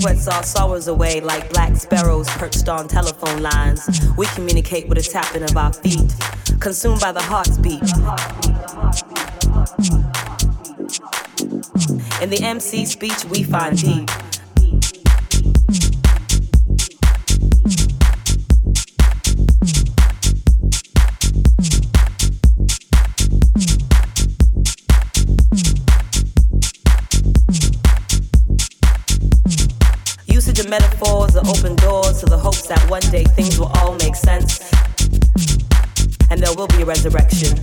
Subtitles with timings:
[0.00, 5.02] sweats our sorrows away like black sparrows perched on telephone lines, we communicate with a
[5.02, 6.12] tapping of our feet,
[6.60, 7.82] consumed by the heart's beat.
[12.22, 14.10] In the MC speech, we find deep.
[30.62, 34.58] Metaphors are open doors to the hopes that one day things will all make sense.
[36.30, 37.58] And there will be a resurrection.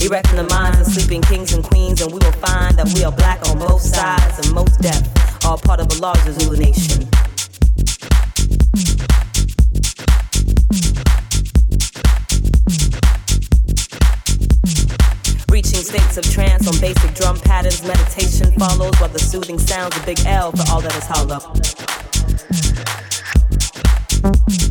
[0.00, 3.12] Erecting the minds of sleeping kings and queens, and we will find that we are
[3.12, 7.04] black on both sides and Mos Def, all part of a larger Zulu nation.
[15.50, 20.06] Reaching states of trance on basic drum patterns, meditation follows while the soothing sounds of
[20.06, 21.71] Big L for all that is hollow.
[24.22, 24.61] Thank you.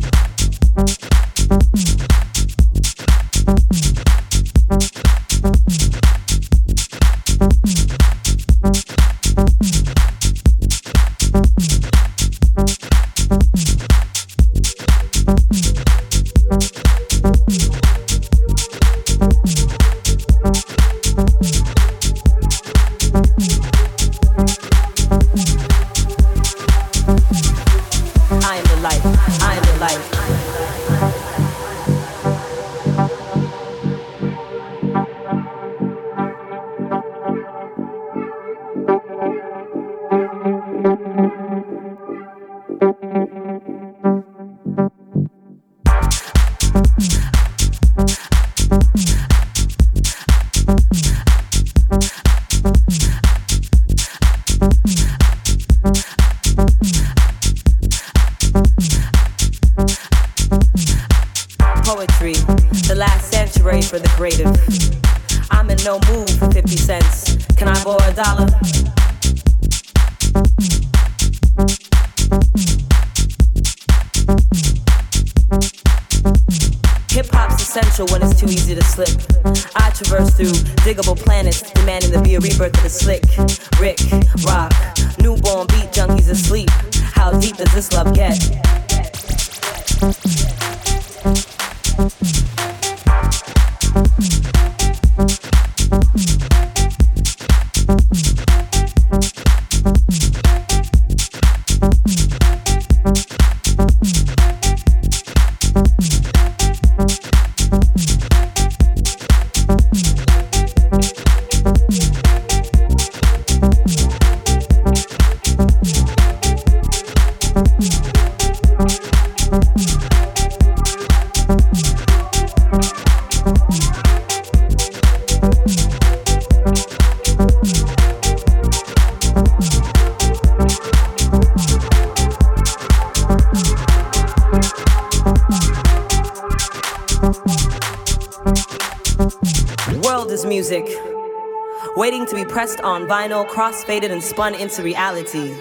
[142.44, 145.54] Pressed on vinyl, cross-faded and spun into reality.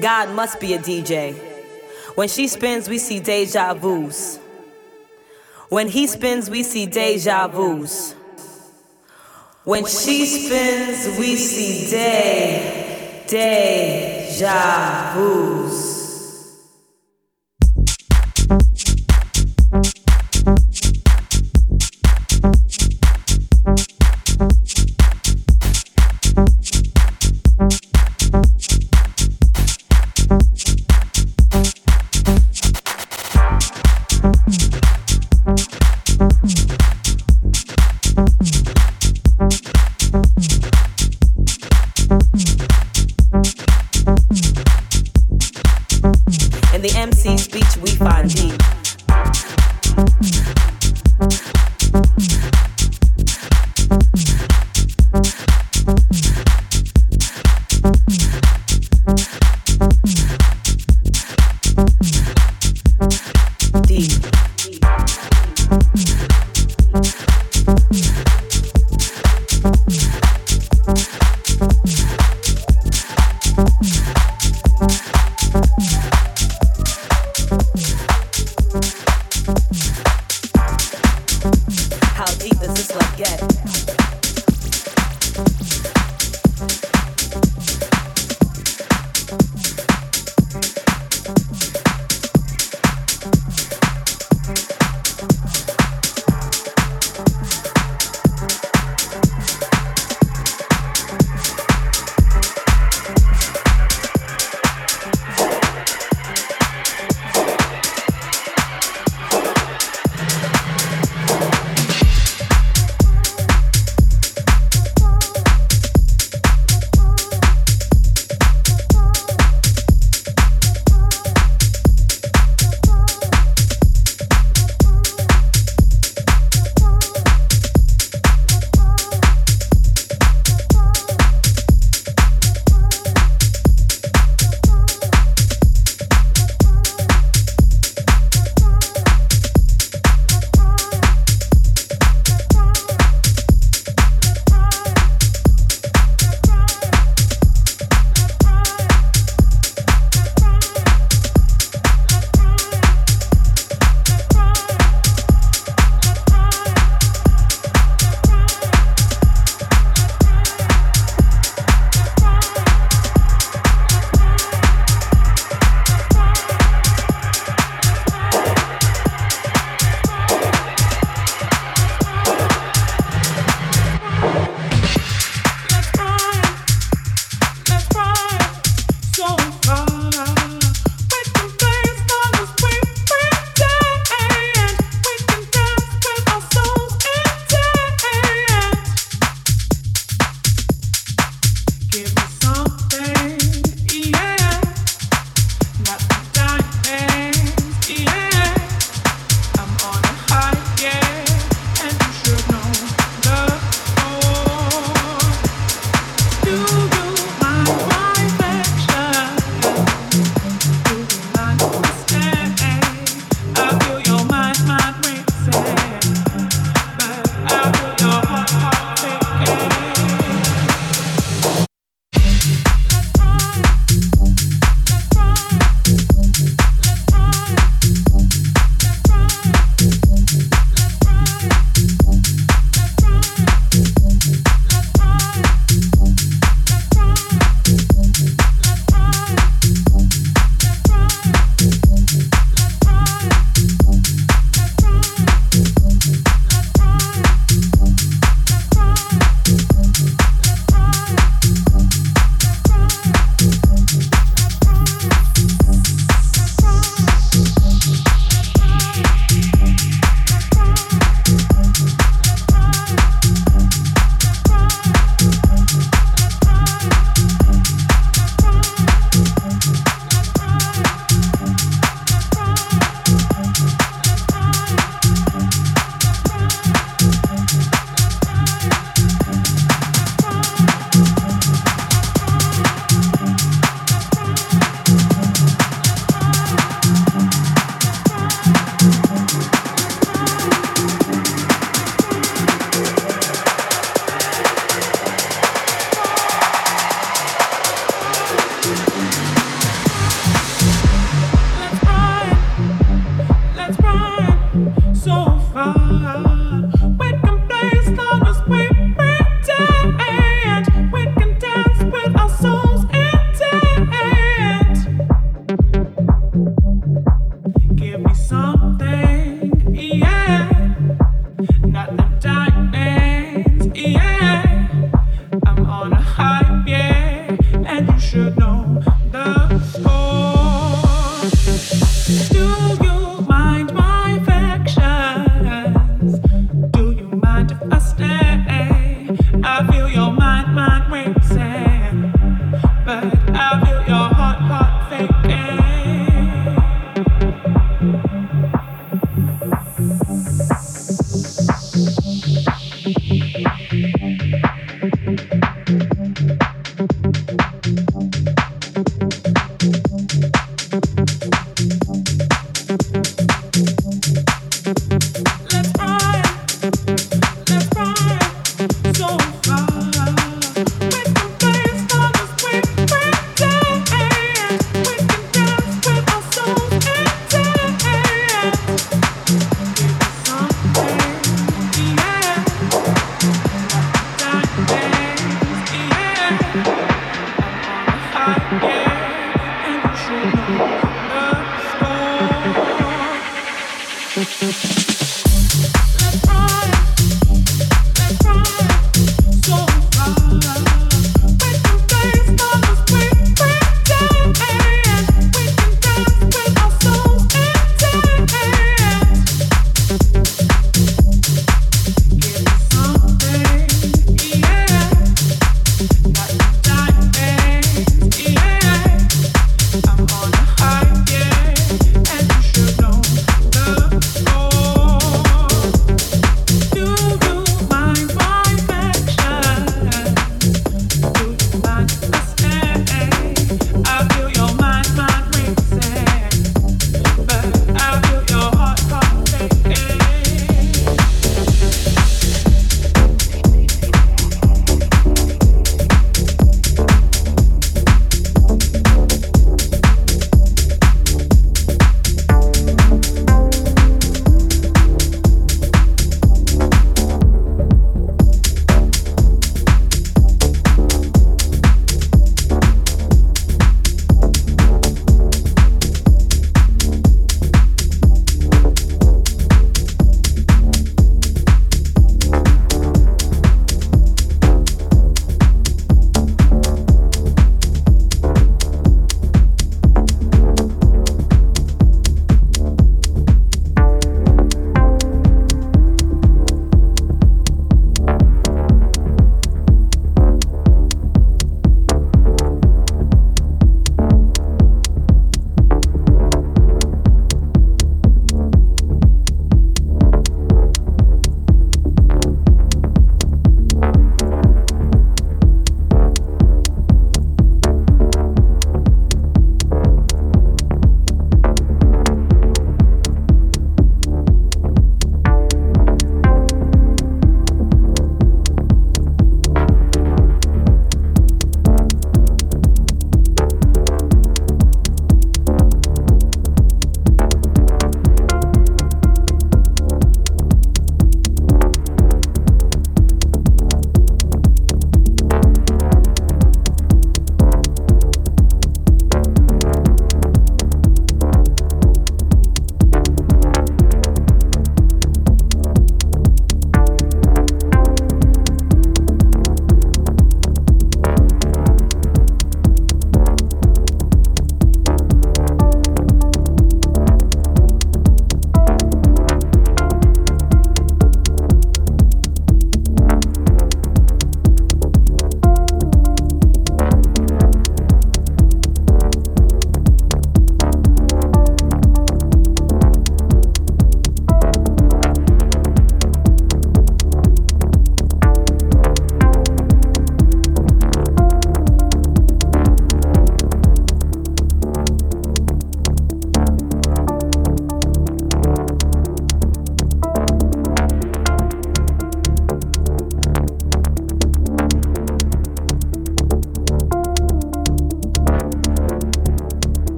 [0.00, 1.34] God must be a DJ.
[2.14, 4.38] When she spins, we see deja vus.
[5.68, 8.14] When he spins, we see deja vus.
[9.64, 15.95] When she spins, we see day, deja vus.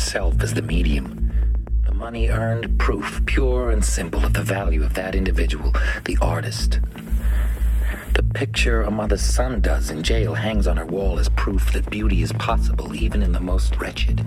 [0.00, 1.30] One's sheer self as the medium.
[1.84, 5.72] The money earned, proof, pure and simple of the value of that individual,
[6.04, 6.80] the artist.
[8.14, 11.90] The picture a mother's son does in jail hangs on her wall as proof that
[11.90, 14.24] beauty is possible even in the most wretched.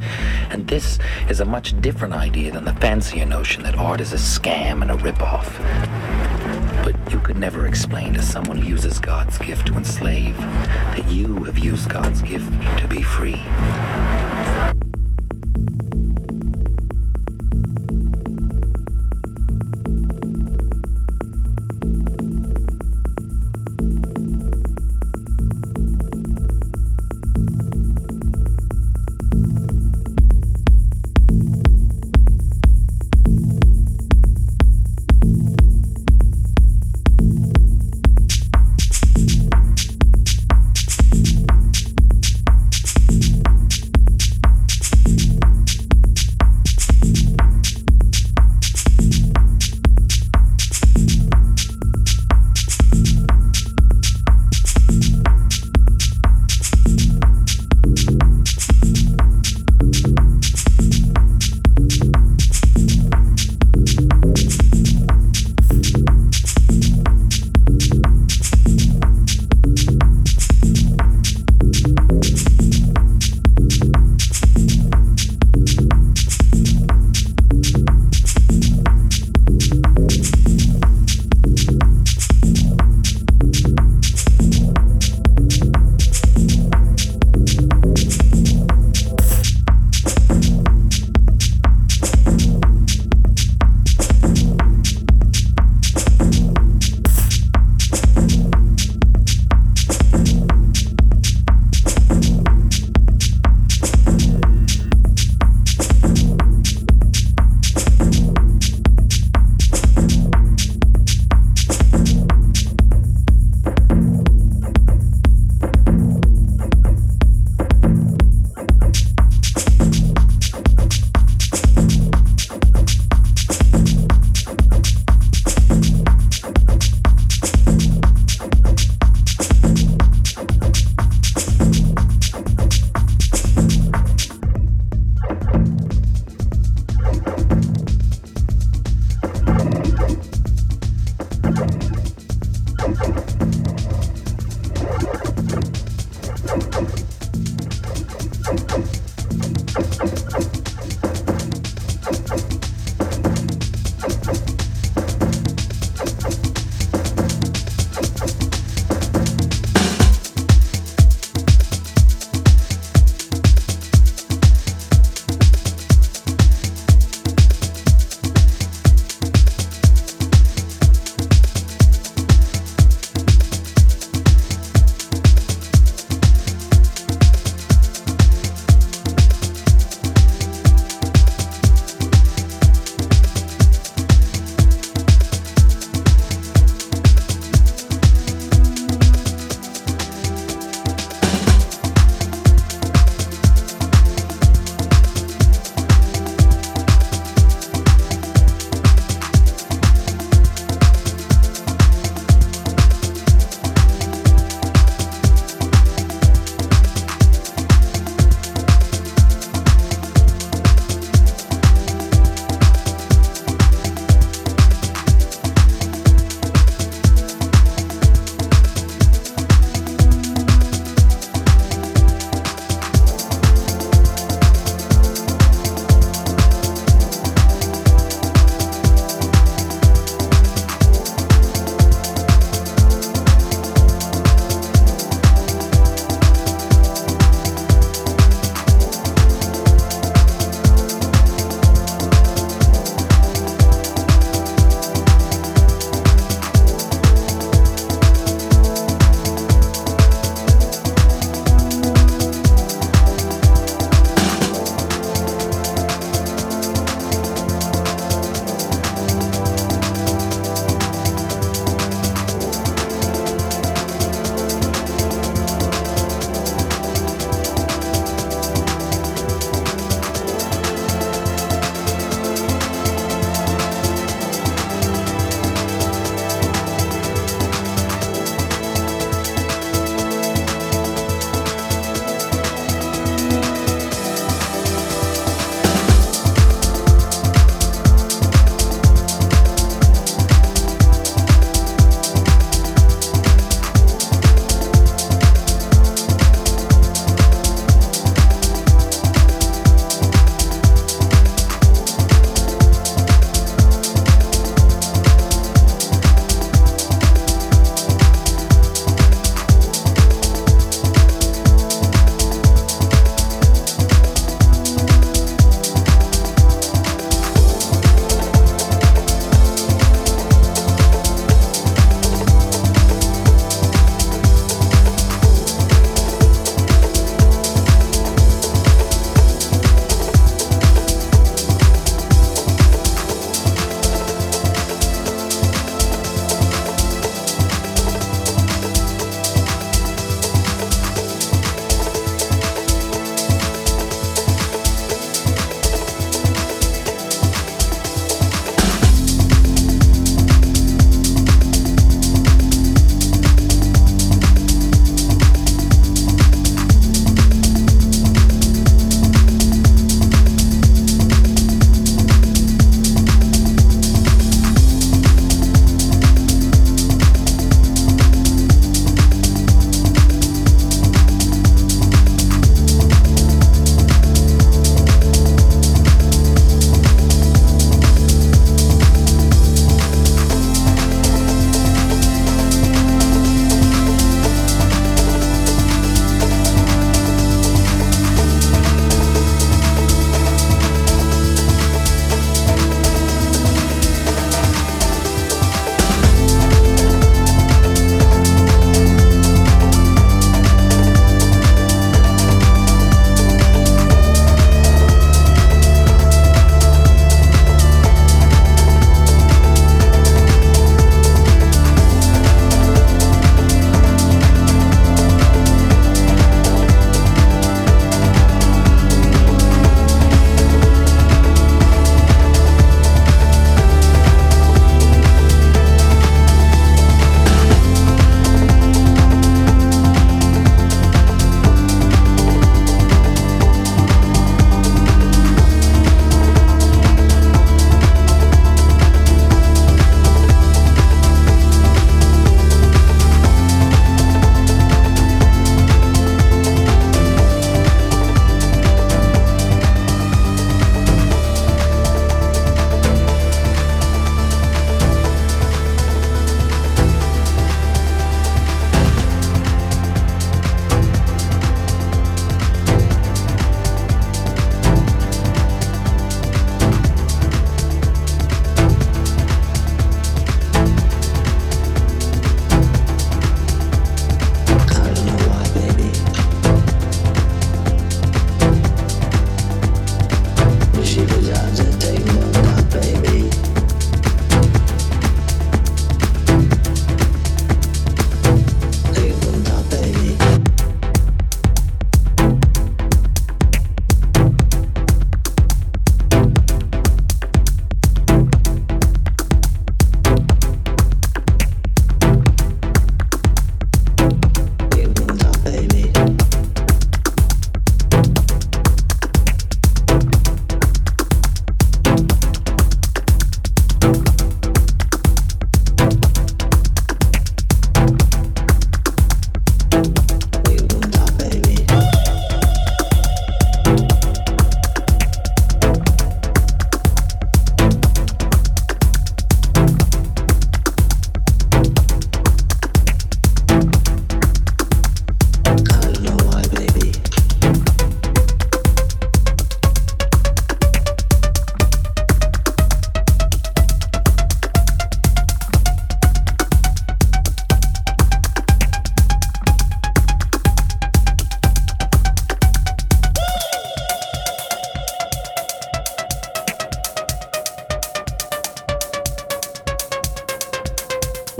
[0.52, 1.00] And this
[1.30, 4.92] is a much different idea than the fancier notion that art is a scam and
[4.92, 5.50] a ripoff.
[6.84, 11.44] But you could never explain to someone who uses God's gift to enslave that you
[11.46, 13.42] have used God's gift to be free.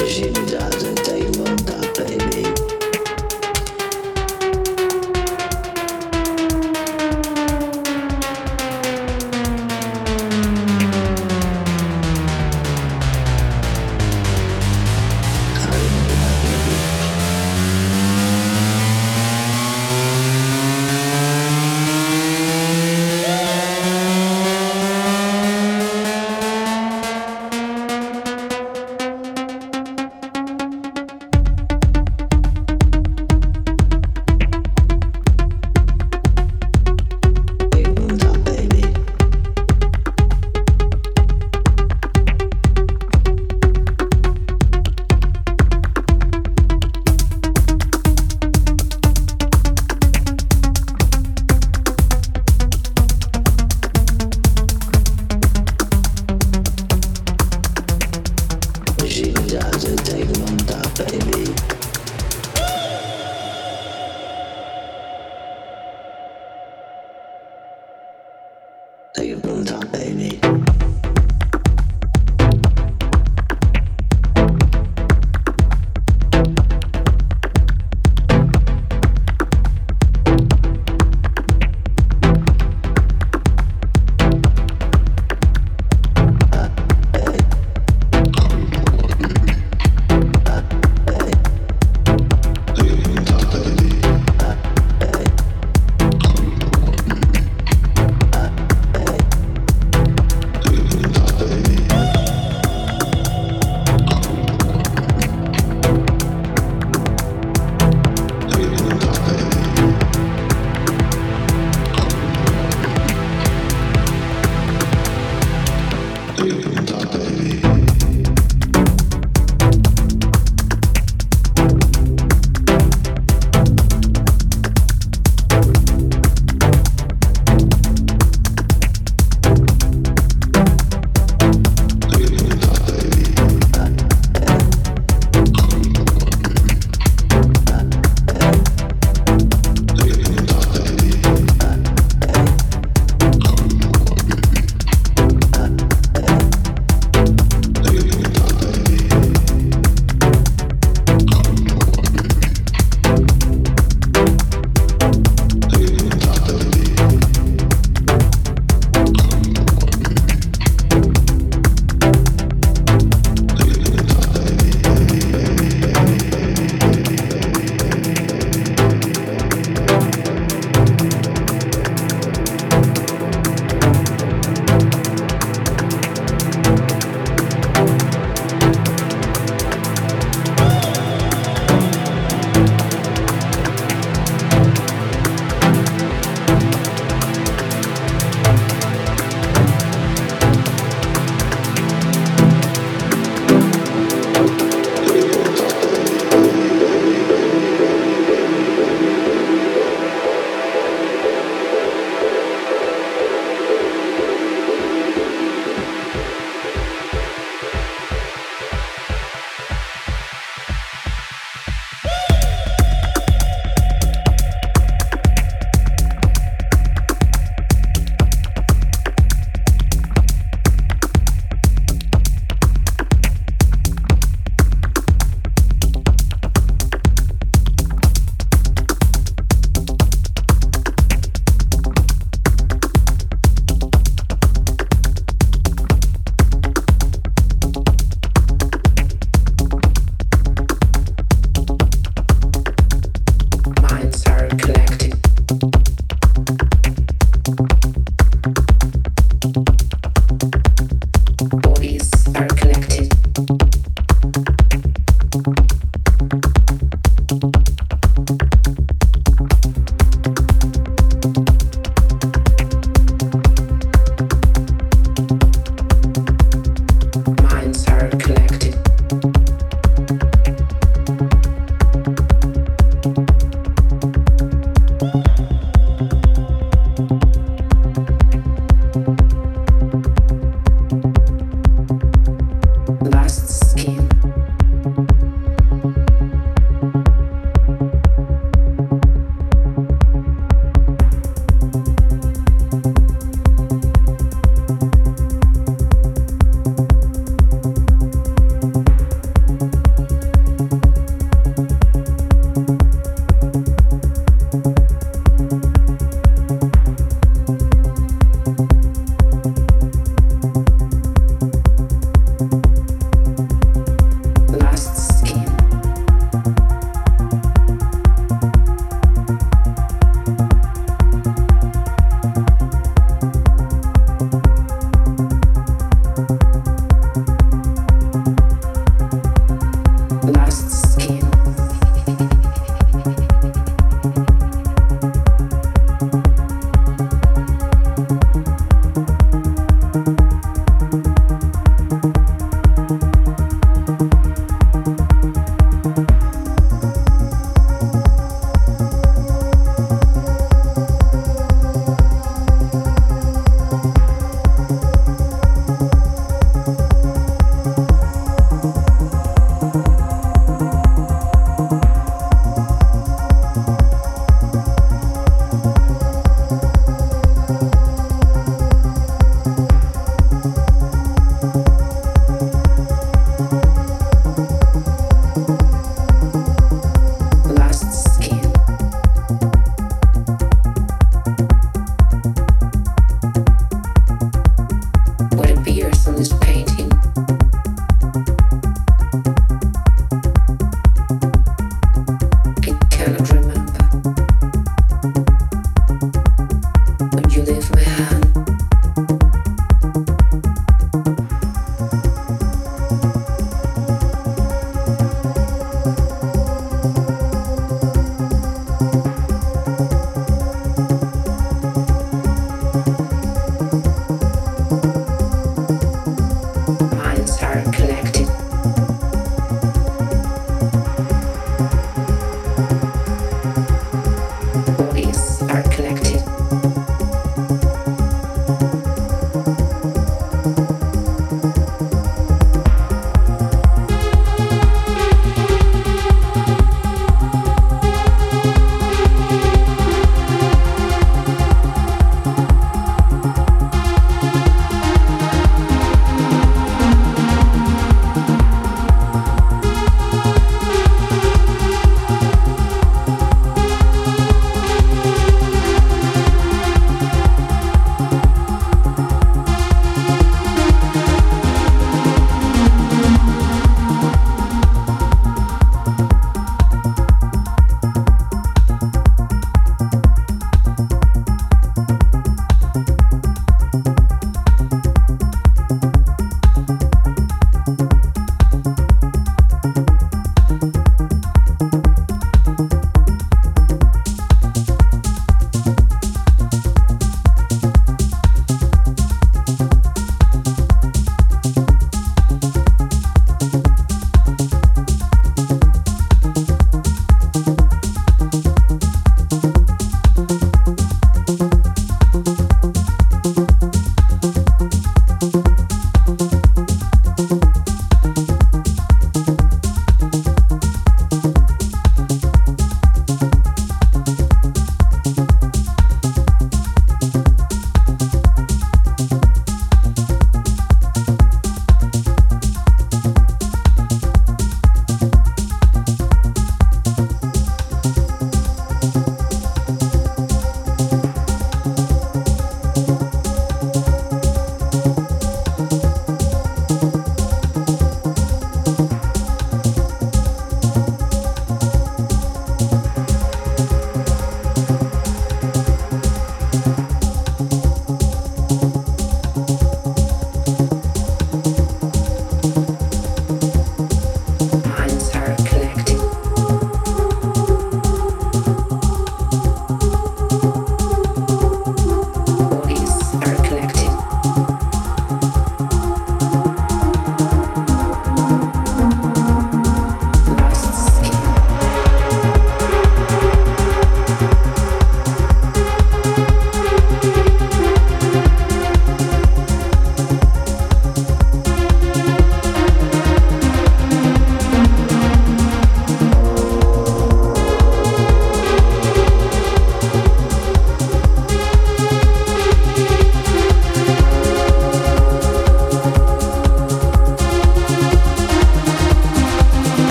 [0.00, 0.70] جدا
[1.04, 1.31] تايب